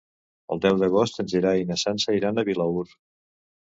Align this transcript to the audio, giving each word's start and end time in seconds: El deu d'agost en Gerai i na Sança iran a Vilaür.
El 0.55 0.61
deu 0.61 0.79
d'agost 0.83 1.21
en 1.23 1.29
Gerai 1.35 1.63
i 1.65 1.67
na 1.73 1.79
Sança 1.85 2.17
iran 2.21 2.41
a 2.41 2.47
Vilaür. 2.51 2.87